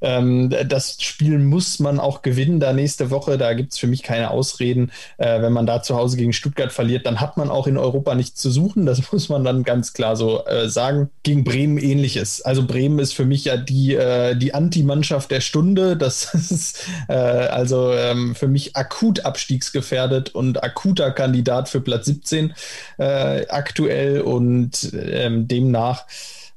[0.00, 3.38] Ähm, das Spiel muss man auch gewinnen da nächste Woche.
[3.38, 4.90] Da gibt es für mich keine Ausreden.
[5.18, 8.14] Äh, wenn man da zu Hause gegen Stuttgart verliert, dann hat man auch in Europa
[8.14, 8.86] nichts zu suchen.
[8.86, 11.10] Das muss man dann ganz klar so äh, sagen.
[11.22, 12.40] Gegen Bremen ähnliches.
[12.42, 15.96] Also Bremen ist für mich ja die, äh, die Anti-Mannschaft der Stunde.
[15.96, 16.69] Das ist
[17.08, 22.54] äh, also ähm, für mich akut abstiegsgefährdet und akuter Kandidat für Platz 17
[22.98, 26.06] äh, aktuell und ähm, demnach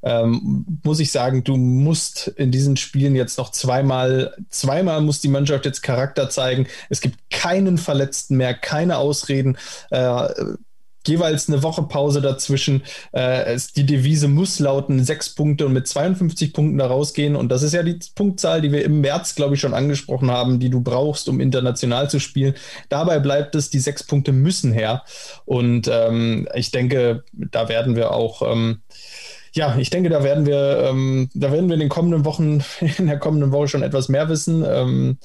[0.04, 5.30] ähm, muss ich sagen, du musst in diesen Spielen jetzt noch zweimal, zweimal muss die
[5.30, 6.68] Mannschaft jetzt Charakter zeigen.
[6.90, 9.58] Es gibt keinen Verletzten mehr, keine Ausreden.
[9.92, 10.28] Äh,
[11.08, 12.84] jeweils eine Woche Pause dazwischen.
[13.12, 17.36] Äh, die Devise muss lauten, sechs Punkte und mit 52 Punkten da rausgehen.
[17.36, 20.60] Und das ist ja die Punktzahl, die wir im März, glaube ich, schon angesprochen haben,
[20.60, 22.56] die du brauchst, um international zu spielen.
[22.90, 25.04] Dabei bleibt es, die sechs Punkte müssen her.
[25.46, 28.82] Und ähm, ich denke, da werden wir auch ähm,
[29.56, 32.64] ja, ich denke, da werden wir, ähm, da werden wir in den kommenden Wochen,
[32.98, 34.66] in der kommenden Woche schon etwas mehr wissen.
[34.68, 35.18] Ähm,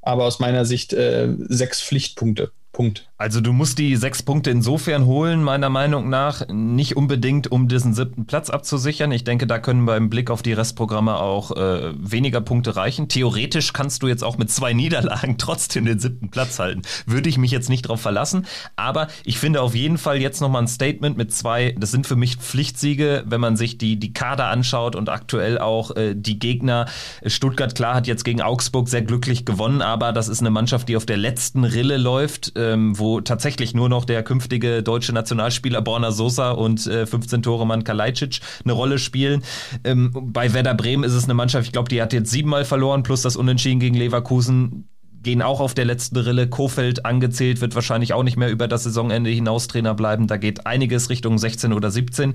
[0.00, 2.52] aber aus meiner Sicht äh, sechs Pflichtpunkte.
[2.72, 3.08] Punkt.
[3.18, 7.94] Also du musst die sechs Punkte insofern holen, meiner Meinung nach, nicht unbedingt, um diesen
[7.94, 9.10] siebten Platz abzusichern.
[9.10, 13.08] Ich denke, da können wir im Blick auf die Restprogramme auch äh, weniger Punkte reichen.
[13.08, 16.82] Theoretisch kannst du jetzt auch mit zwei Niederlagen trotzdem den siebten Platz halten.
[17.06, 18.44] Würde ich mich jetzt nicht drauf verlassen.
[18.76, 22.16] Aber ich finde auf jeden Fall jetzt nochmal ein Statement mit zwei, das sind für
[22.16, 26.84] mich Pflichtsiege, wenn man sich die, die Kader anschaut und aktuell auch äh, die Gegner.
[27.24, 30.98] Stuttgart, klar, hat jetzt gegen Augsburg sehr glücklich gewonnen, aber das ist eine Mannschaft, die
[30.98, 35.80] auf der letzten Rille läuft, ähm, wo wo tatsächlich nur noch der künftige deutsche Nationalspieler
[35.80, 39.44] Borna Sosa und äh, 15 Tore Mann Kalajdzic eine Rolle spielen.
[39.84, 43.04] Ähm, bei Werder Bremen ist es eine Mannschaft, ich glaube, die hat jetzt siebenmal verloren,
[43.04, 44.88] plus das Unentschieden gegen Leverkusen
[45.22, 46.48] gehen auch auf der letzten Rille.
[46.48, 50.26] Kofeld angezählt, wird wahrscheinlich auch nicht mehr über das Saisonende hinaus Trainer bleiben.
[50.26, 52.34] Da geht einiges Richtung 16 oder 17.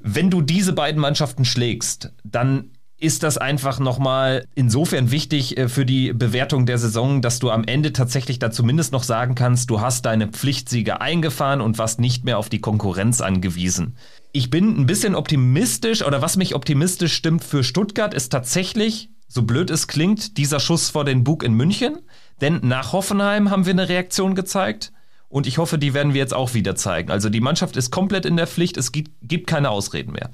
[0.00, 5.84] Wenn du diese beiden Mannschaften schlägst, dann ist das einfach nochmal insofern wichtig äh, für
[5.84, 9.80] die Bewertung der Saison, dass du am Ende tatsächlich da zumindest noch sagen kannst, du
[9.80, 13.96] hast deine Pflichtsiege eingefahren und warst nicht mehr auf die Konkurrenz angewiesen.
[14.32, 19.42] Ich bin ein bisschen optimistisch oder was mich optimistisch stimmt für Stuttgart ist tatsächlich, so
[19.42, 21.98] blöd es klingt, dieser Schuss vor den Bug in München.
[22.40, 24.92] Denn nach Hoffenheim haben wir eine Reaktion gezeigt.
[25.28, 27.10] Und ich hoffe, die werden wir jetzt auch wieder zeigen.
[27.10, 30.30] Also die Mannschaft ist komplett in der Pflicht, es gibt, gibt keine Ausreden mehr.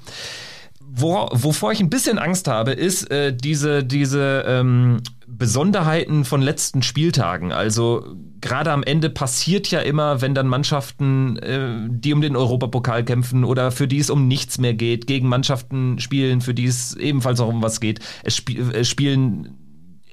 [0.95, 6.83] Wo, wovor ich ein bisschen Angst habe, ist äh, diese, diese ähm, Besonderheiten von letzten
[6.83, 7.51] Spieltagen.
[7.51, 13.03] Also gerade am Ende passiert ja immer, wenn dann Mannschaften, äh, die um den Europapokal
[13.03, 16.95] kämpfen oder für die es um nichts mehr geht, gegen Mannschaften spielen, für die es
[16.95, 17.99] ebenfalls auch um was geht.
[18.21, 19.57] Es, sp es spielen,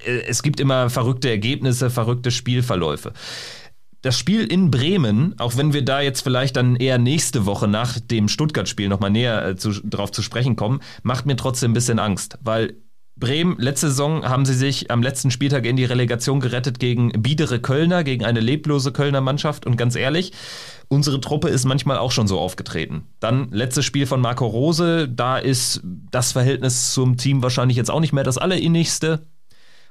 [0.06, 3.12] äh, es gibt immer verrückte Ergebnisse, verrückte Spielverläufe
[4.02, 7.98] das Spiel in Bremen, auch wenn wir da jetzt vielleicht dann eher nächste Woche nach
[8.00, 11.98] dem Stuttgart-Spiel nochmal näher äh, zu, drauf zu sprechen kommen, macht mir trotzdem ein bisschen
[11.98, 12.76] Angst, weil
[13.20, 17.60] Bremen, letzte Saison haben sie sich am letzten Spieltag in die Relegation gerettet gegen biedere
[17.60, 19.66] Kölner, gegen eine leblose Kölner Mannschaft.
[19.66, 20.32] Und ganz ehrlich,
[20.88, 23.02] unsere Truppe ist manchmal auch schon so aufgetreten.
[23.20, 28.00] Dann letztes Spiel von Marco Rose, da ist das Verhältnis zum Team wahrscheinlich jetzt auch
[28.00, 29.26] nicht mehr das allerinnigste.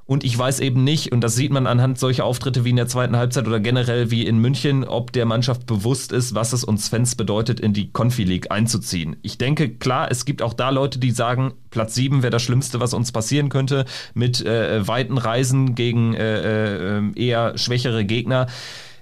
[0.10, 2.88] Und ich weiß eben nicht, und das sieht man anhand solcher Auftritte wie in der
[2.88, 6.90] zweiten Halbzeit oder generell wie in München, ob der Mannschaft bewusst ist, was es uns
[6.90, 9.18] Fans bedeutet, in die Confi League einzuziehen.
[9.22, 12.80] Ich denke, klar, es gibt auch da Leute, die sagen, Platz 7 wäre das Schlimmste,
[12.80, 18.48] was uns passieren könnte, mit äh, weiten Reisen gegen äh, äh, eher schwächere Gegner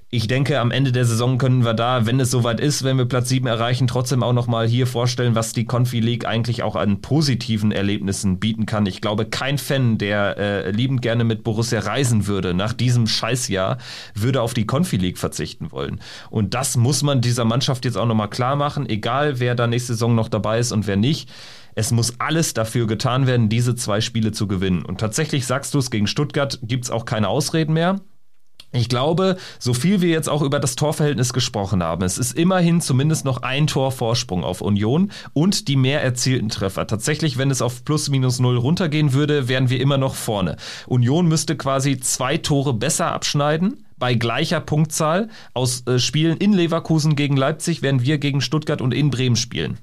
[0.09, 3.05] ich denke, am Ende der Saison können wir da, wenn es soweit ist, wenn wir
[3.05, 7.01] Platz 7 erreichen, trotzdem auch nochmal hier vorstellen, was die Confi League eigentlich auch an
[7.01, 8.85] positiven Erlebnissen bieten kann.
[8.85, 13.79] Ich glaube, kein Fan, der äh, liebend gerne mit Borussia reisen würde, nach diesem Scheißjahr,
[14.15, 15.99] würde auf die Confi League verzichten wollen.
[16.29, 19.93] Und das muss man dieser Mannschaft jetzt auch nochmal klar machen, egal wer da nächste
[19.93, 21.29] Saison noch dabei ist und wer nicht.
[21.75, 24.85] Es muss alles dafür getan werden, diese zwei Spiele zu gewinnen.
[24.85, 27.99] Und tatsächlich sagst du es, gegen Stuttgart gibt es auch keine Ausreden mehr.
[28.73, 32.81] Ich glaube, so viel wir jetzt auch über das Torverhältnis gesprochen haben, es ist immerhin
[32.81, 36.85] zumindest noch ein Tor Vorsprung auf Union und die mehr erzielten Treffer.
[36.85, 40.57] Tatsächlich, wenn es auf plus minus null runtergehen würde, wären wir immer noch vorne.
[40.85, 47.15] Union müsste quasi zwei Tore besser abschneiden bei gleicher Punktzahl aus äh, Spielen in Leverkusen
[47.15, 49.77] gegen Leipzig, während wir gegen Stuttgart und in Bremen spielen.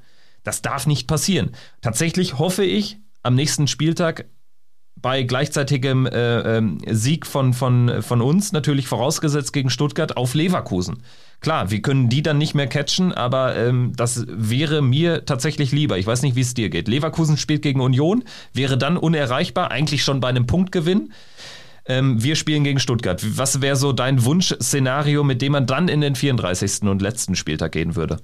[0.44, 1.52] Das darf nicht passieren.
[1.80, 4.26] Tatsächlich hoffe ich am nächsten Spieltag
[5.04, 11.02] bei gleichzeitigem äh, äh, Sieg von, von, von uns, natürlich vorausgesetzt gegen Stuttgart, auf Leverkusen.
[11.42, 15.98] Klar, wir können die dann nicht mehr catchen, aber ähm, das wäre mir tatsächlich lieber.
[15.98, 16.88] Ich weiß nicht, wie es dir geht.
[16.88, 21.12] Leverkusen spielt gegen Union, wäre dann unerreichbar, eigentlich schon bei einem Punktgewinn.
[21.84, 23.22] Ähm, wir spielen gegen Stuttgart.
[23.36, 26.88] Was wäre so dein Wunschszenario, mit dem man dann in den 34.
[26.88, 28.20] und letzten Spieltag gehen würde?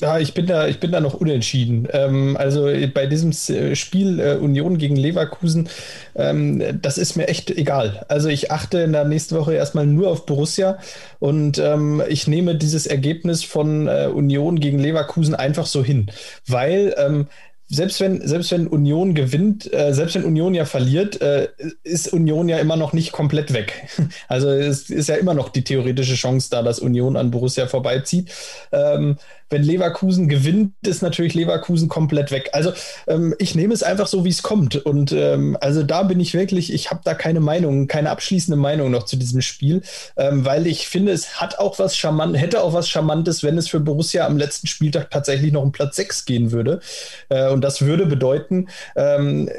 [0.00, 1.86] Ja, ich bin da, ich bin da noch unentschieden.
[1.92, 5.68] Ähm, also bei diesem äh, Spiel äh, Union gegen Leverkusen,
[6.14, 8.06] ähm, das ist mir echt egal.
[8.08, 10.78] Also ich achte in der nächsten Woche erstmal nur auf Borussia
[11.18, 16.10] und ähm, ich nehme dieses Ergebnis von äh, Union gegen Leverkusen einfach so hin,
[16.46, 17.26] weil ähm,
[17.72, 21.48] selbst wenn, selbst wenn Union gewinnt, äh, selbst wenn Union ja verliert, äh,
[21.84, 23.88] ist Union ja immer noch nicht komplett weg.
[24.28, 28.32] Also es ist ja immer noch die theoretische Chance da, dass Union an Borussia vorbeizieht.
[28.72, 29.16] Ähm,
[29.50, 32.50] wenn Leverkusen gewinnt, ist natürlich Leverkusen komplett weg.
[32.52, 32.72] Also
[33.06, 34.76] ähm, ich nehme es einfach so, wie es kommt.
[34.76, 38.90] Und ähm, also da bin ich wirklich, ich habe da keine Meinung, keine abschließende Meinung
[38.90, 39.82] noch zu diesem Spiel,
[40.16, 43.68] ähm, weil ich finde, es hat auch was charmant, hätte auch was Charmantes, wenn es
[43.68, 46.80] für Borussia am letzten Spieltag tatsächlich noch um Platz 6 gehen würde.
[47.28, 49.50] Äh, und das würde bedeuten, ähm,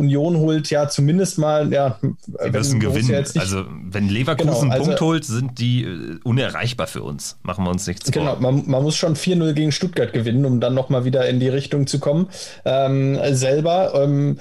[0.00, 3.10] Union holt ja zumindest mal, ja, sie müssen gewinnen.
[3.10, 7.38] Ja also wenn Leverkusen genau, also, Punkt holt, sind die äh, unerreichbar für uns.
[7.42, 8.36] Machen wir uns nichts genau, vor.
[8.36, 11.48] Genau, man, man, muss schon 4-0 gegen Stuttgart gewinnen, um dann nochmal wieder in die
[11.48, 12.28] Richtung zu kommen.
[12.64, 13.92] Ähm, selber.
[13.94, 14.38] Ähm,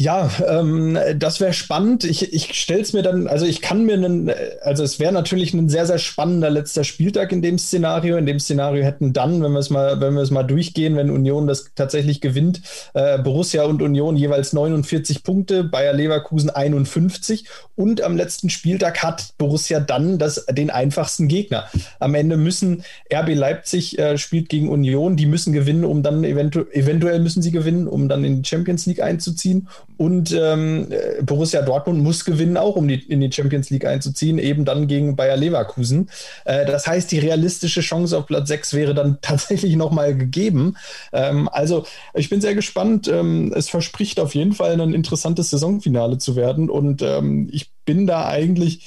[0.00, 2.04] ja, ähm, das wäre spannend.
[2.04, 4.30] Ich, ich stelle es mir dann, also ich kann mir einen,
[4.62, 8.16] also es wäre natürlich ein sehr, sehr spannender letzter Spieltag in dem Szenario.
[8.16, 11.10] In dem Szenario hätten dann, wenn wir es mal, wenn wir es mal durchgehen, wenn
[11.10, 12.62] Union das tatsächlich gewinnt,
[12.94, 19.34] äh, Borussia und Union jeweils 49 Punkte, Bayer Leverkusen 51 und am letzten Spieltag hat
[19.36, 21.64] Borussia dann das, den einfachsten Gegner.
[21.98, 26.66] Am Ende müssen RB Leipzig äh, spielt gegen Union, die müssen gewinnen, um dann eventu
[26.70, 29.66] eventuell müssen sie gewinnen, um dann in die Champions League einzuziehen
[29.98, 30.86] und ähm,
[31.22, 35.16] Borussia Dortmund muss gewinnen, auch um die, in die Champions League einzuziehen, eben dann gegen
[35.16, 36.08] Bayer Leverkusen.
[36.44, 40.76] Äh, das heißt, die realistische Chance auf Platz 6 wäre dann tatsächlich nochmal gegeben.
[41.12, 41.84] Ähm, also
[42.14, 43.08] ich bin sehr gespannt.
[43.08, 46.70] Ähm, es verspricht auf jeden Fall ein interessantes Saisonfinale zu werden.
[46.70, 48.86] Und ähm, ich bin da eigentlich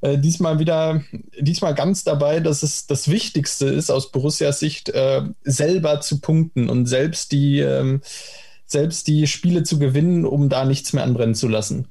[0.00, 1.02] äh, diesmal wieder,
[1.40, 6.68] diesmal ganz dabei, dass es das Wichtigste ist, aus Borussias Sicht äh, selber zu punkten
[6.68, 8.00] und selbst die ähm,
[8.72, 11.88] selbst die Spiele zu gewinnen, um da nichts mehr anbrennen zu lassen.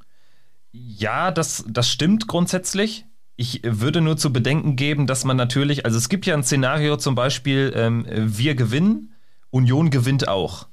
[0.71, 3.05] Ja, das, das stimmt grundsätzlich.
[3.35, 6.97] Ich würde nur zu bedenken geben, dass man natürlich, also es gibt ja ein Szenario
[6.97, 9.13] zum Beispiel, ähm, wir gewinnen,
[9.49, 10.67] Union gewinnt auch.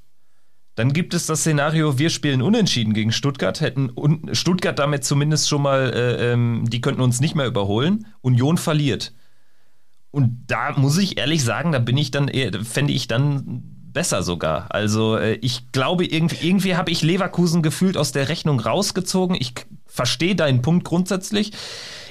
[0.74, 3.90] Dann gibt es das Szenario, wir spielen unentschieden gegen Stuttgart, hätten
[4.32, 9.12] Stuttgart damit zumindest schon mal, äh, ähm, die könnten uns nicht mehr überholen, Union verliert.
[10.12, 12.30] Und da muss ich ehrlich sagen, da bin ich dann
[12.64, 14.66] fände ich dann besser sogar.
[14.70, 19.36] Also äh, ich glaube, irgendwie, irgendwie habe ich Leverkusen gefühlt aus der Rechnung rausgezogen.
[19.38, 19.54] Ich
[19.86, 21.52] verstehe deinen Punkt grundsätzlich.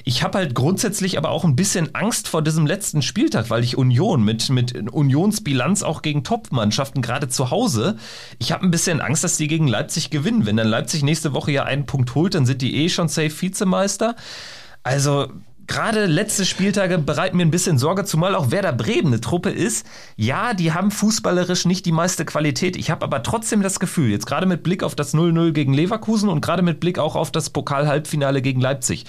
[0.04, 3.76] Ich habe halt grundsätzlich aber auch ein bisschen Angst vor diesem letzten Spieltag, weil ich
[3.76, 7.96] Union mit, mit Unionsbilanz auch gegen Top-Mannschaften, gerade zu Hause,
[8.38, 10.46] ich habe ein bisschen Angst, dass die gegen Leipzig gewinnen.
[10.46, 13.30] Wenn dann Leipzig nächste Woche ja einen Punkt holt, dann sind die eh schon safe
[13.30, 14.16] Vizemeister.
[14.82, 15.28] Also
[15.68, 19.86] gerade letzte Spieltage bereiten mir ein bisschen Sorge, zumal auch Werder Bremen eine Truppe ist.
[20.16, 22.76] Ja, die haben fußballerisch nicht die meiste Qualität.
[22.76, 26.28] Ich habe aber trotzdem das Gefühl, jetzt gerade mit Blick auf das 0-0 gegen Leverkusen
[26.28, 29.04] und gerade mit Blick auch auf das Pokal-Halbfinale gegen Leipzig,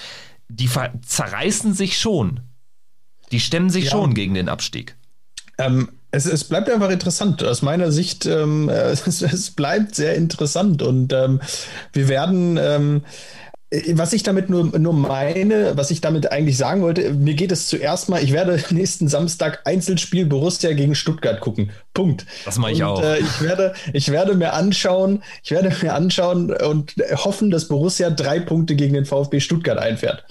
[0.50, 0.70] die
[1.06, 2.42] zerreißen sich schon.
[3.32, 3.92] Die stemmen sich ja.
[3.92, 4.96] schon gegen den Abstieg.
[5.58, 7.44] Ähm, es, es, bleibt einfach interessant.
[7.44, 11.40] Aus meiner Sicht, ähm, es, es, bleibt sehr interessant und ähm,
[11.94, 13.49] wir werden ähm, äh,
[13.94, 17.68] was ich damit nur, nur meine, was ich damit eigentlich sagen wollte, mir geht es
[17.68, 21.70] zuerst mal, ich werde nächsten Samstag Einzelspiel Borussia gegen Stuttgart gucken.
[21.94, 22.26] Punkt.
[22.46, 23.04] Das mache ich und, auch.
[23.04, 28.10] Äh, ich, werde, ich werde mir anschauen, ich werde mir anschauen und hoffen, dass Borussia
[28.10, 30.24] drei Punkte gegen den VfB Stuttgart einfährt.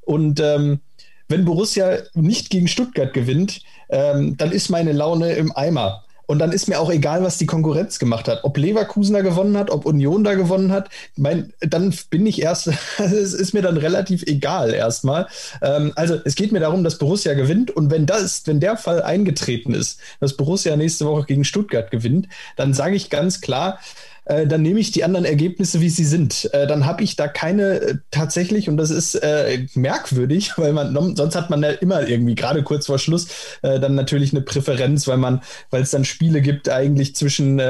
[0.00, 0.80] Und ähm,
[1.28, 6.04] wenn Borussia nicht gegen Stuttgart gewinnt, ähm, dann ist meine Laune im Eimer.
[6.30, 8.44] Und dann ist mir auch egal, was die Konkurrenz gemacht hat.
[8.44, 10.88] Ob Leverkusen da gewonnen hat, ob Union da gewonnen hat.
[11.16, 15.26] Mein, dann bin ich erst, es ist mir dann relativ egal erstmal.
[15.60, 17.72] Ähm, also es geht mir darum, dass Borussia gewinnt.
[17.72, 22.28] Und wenn das, wenn der Fall eingetreten ist, dass Borussia nächste Woche gegen Stuttgart gewinnt,
[22.54, 23.80] dann sage ich ganz klar,
[24.30, 26.48] äh, dann nehme ich die anderen Ergebnisse, wie sie sind.
[26.54, 31.16] Äh, dann habe ich da keine äh, tatsächlich, und das ist äh, merkwürdig, weil man,
[31.16, 33.28] sonst hat man ja immer irgendwie, gerade kurz vor Schluss,
[33.62, 37.60] dann natürlich eine Präferenz, weil man, weil es dann Spiele gibt, eigentlich zwischen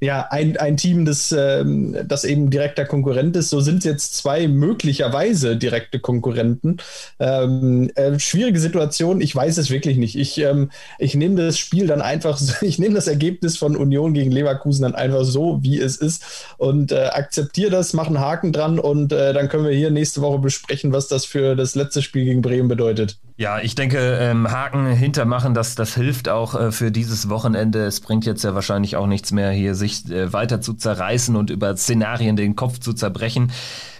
[0.00, 3.50] ja, ein, ein Team, das, ähm, das eben direkter Konkurrent ist.
[3.50, 6.78] So sind es jetzt zwei möglicherweise direkte Konkurrenten.
[7.18, 10.16] Ähm, schwierige Situation, ich weiß es wirklich nicht.
[10.16, 14.30] Ich, ähm, ich nehme das Spiel dann einfach, ich nehme das Ergebnis von Union gegen
[14.30, 18.78] Leverkusen dann einfach so, wie es ist und äh, akzeptiere das, mache einen Haken dran
[18.78, 22.24] und äh, dann können wir hier nächste Woche besprechen, was das für das letzte Spiel
[22.24, 23.18] gegen Bremen bedeutet.
[23.36, 27.84] Ja, ich denke, ähm, Haken hintermachen, das, das hilft auch äh, für dieses Wochenende.
[27.84, 31.50] Es bringt jetzt ja wahrscheinlich auch nichts mehr, hier sich äh, weiter zu zerreißen und
[31.50, 33.52] über Szenarien den Kopf zu zerbrechen.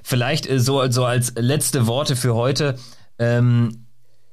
[0.02, 2.74] Vielleicht äh, so, so als letzte Worte für heute.
[3.18, 3.86] Ähm,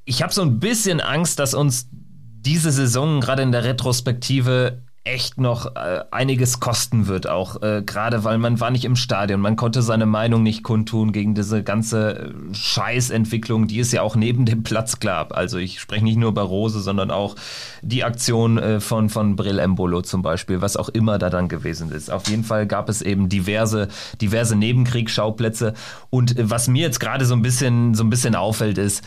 [0.06, 5.39] ich habe so ein bisschen Angst, dass uns diese Saison gerade in der Retrospektive echt
[5.39, 9.56] noch äh, einiges kosten wird, auch äh, gerade weil man war nicht im Stadion, man
[9.56, 14.46] konnte seine Meinung nicht kundtun gegen diese ganze äh, Scheißentwicklung, die es ja auch neben
[14.46, 15.38] dem Platz gab.
[15.38, 17.36] Also ich spreche nicht nur bei Rose, sondern auch
[17.84, 21.91] die Aktion äh, von, von Brill Embolo zum Beispiel, was auch immer da dann gewesen
[21.91, 22.12] ist.
[22.12, 23.89] Auf jeden Fall gab es eben diverse,
[24.22, 25.76] diverse Nebenkriegsschauplätze
[26.10, 29.04] und äh, was mir jetzt gerade so ein bisschen, so ein bisschen auffällt ist,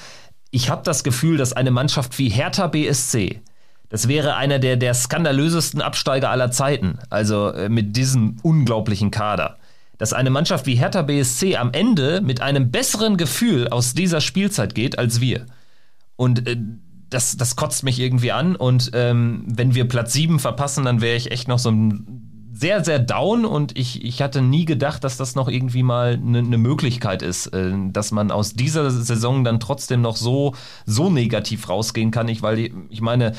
[0.51, 3.43] ich habe das Gefühl, dass eine Mannschaft wie Hertha BSC,
[3.89, 6.99] das wäre einer der, der skandalösesten Absteiger aller Zeiten.
[7.11, 9.57] Also äh, mit diesem unglaublichen Kader.
[9.97, 14.75] Dass eine Mannschaft wie Hertha BSC am Ende mit einem besseren Gefühl aus dieser Spielzeit
[14.75, 15.47] geht als wir.
[16.17, 16.57] Und äh,
[17.11, 18.57] das, das kotzt mich irgendwie an.
[18.57, 22.85] Und ähm, wenn wir Platz 7 verpassen, dann wäre ich echt noch so ein sehr,
[22.85, 26.59] sehr down und ich, ich hatte nie gedacht, dass das noch irgendwie mal eine ne
[26.59, 32.11] Möglichkeit ist, äh, dass man aus dieser Saison dann trotzdem noch so, so negativ rausgehen
[32.11, 32.27] kann.
[32.27, 33.33] Ich, weil ich meine,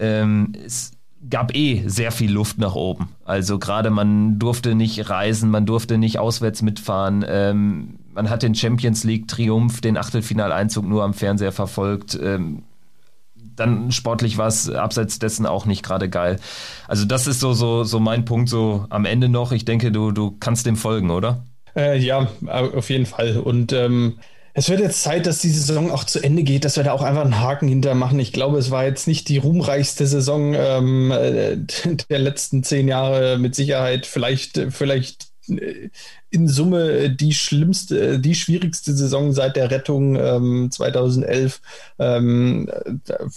[0.00, 0.92] ähm, es
[1.28, 3.10] gab eh sehr viel Luft nach oben.
[3.24, 7.24] Also gerade man durfte nicht reisen, man durfte nicht auswärts mitfahren.
[7.28, 12.18] Ähm, man hat den Champions League Triumph, den Achtelfinaleinzug nur am Fernseher verfolgt.
[12.20, 12.62] Ähm,
[13.56, 16.38] dann sportlich war es abseits dessen auch nicht gerade geil.
[16.88, 19.52] Also das ist so, so, so mein Punkt so am Ende noch.
[19.52, 21.44] Ich denke, du, du kannst dem folgen, oder?
[21.76, 23.36] Äh, ja, auf jeden Fall.
[23.38, 24.18] Und ähm,
[24.60, 27.00] es wird jetzt Zeit, dass die Saison auch zu Ende geht, dass wir da auch
[27.00, 28.18] einfach einen Haken hintermachen.
[28.18, 31.56] Ich glaube, es war jetzt nicht die ruhmreichste Saison ähm, äh,
[32.10, 34.04] der letzten zehn Jahre mit Sicherheit.
[34.04, 41.60] Vielleicht, vielleicht äh, in Summe die schlimmste, die schwierigste Saison seit der Rettung ähm, 2011,
[41.98, 42.68] ähm,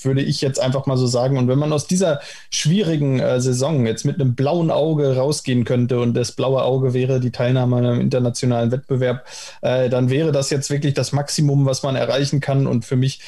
[0.02, 1.38] würde ich jetzt einfach mal so sagen.
[1.38, 2.19] Und wenn man aus dieser
[2.52, 7.19] schwierigen äh, Saison jetzt mit einem blauen Auge rausgehen könnte und das blaue Auge wäre
[7.19, 9.26] die Teilnahme an einem internationalen Wettbewerb,
[9.62, 12.67] äh, dann wäre das jetzt wirklich das Maximum, was man erreichen kann.
[12.67, 13.19] Und für mich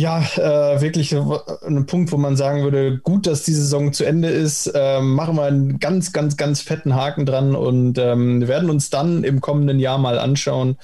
[0.00, 4.28] ja, äh, wirklich ein Punkt, wo man sagen würde, gut, dass die Saison zu Ende
[4.28, 4.72] ist.
[4.74, 9.24] Ähm, machen wir einen ganz, ganz, ganz fetten Haken dran und ähm, werden uns dann
[9.24, 10.78] im kommenden Jahr mal anschauen,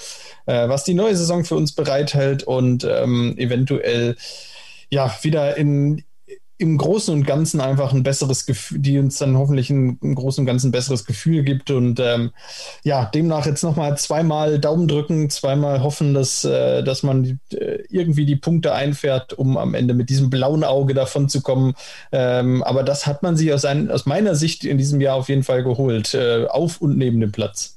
[0.45, 4.17] äh, was die neue Saison für uns bereithält und ähm, eventuell
[4.91, 6.05] ja wieder in
[6.59, 10.42] im Großen und Ganzen einfach ein besseres Gefühl, die uns dann hoffentlich ein, im Großen
[10.42, 11.71] und Ganzen ein besseres Gefühl gibt.
[11.71, 12.31] Und ähm,
[12.83, 18.27] ja, demnach jetzt nochmal zweimal Daumen drücken, zweimal hoffen, dass, äh, dass man äh, irgendwie
[18.27, 21.75] die Punkte einfährt, um am Ende mit diesem blauen Auge davon zu kommen.
[22.12, 25.29] Ähm, aber das hat man sich aus, ein, aus meiner Sicht in diesem Jahr auf
[25.29, 27.76] jeden Fall geholt, äh, auf und neben dem Platz.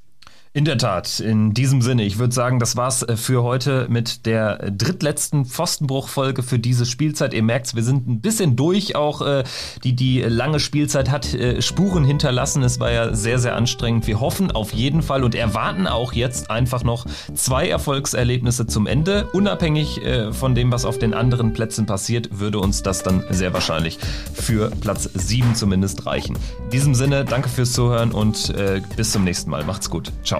[0.51, 4.25] In der Tat, in diesem Sinne, ich würde sagen, das war's äh, für heute mit
[4.25, 7.35] der drittletzten Pfostenbruchfolge für diese Spielzeit.
[7.35, 9.43] Ihr merkt, wir sind ein bisschen durch, auch äh,
[9.83, 12.63] die, die lange Spielzeit hat äh, Spuren hinterlassen.
[12.63, 14.07] Es war ja sehr, sehr anstrengend.
[14.07, 19.27] Wir hoffen auf jeden Fall und erwarten auch jetzt einfach noch zwei Erfolgserlebnisse zum Ende.
[19.33, 23.99] Unabhängig von dem, was auf den anderen Plätzen passiert, würde uns das dann sehr wahrscheinlich
[24.33, 26.37] für Platz 7 zumindest reichen.
[26.65, 28.53] In diesem Sinne, danke fürs Zuhören und
[28.95, 29.63] bis zum nächsten Mal.
[29.63, 30.11] Macht's gut.
[30.23, 30.39] Ciao.